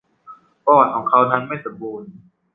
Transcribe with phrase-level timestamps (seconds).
[0.65, 2.09] ประวัติของเขานั้นไม่สมบูรณ์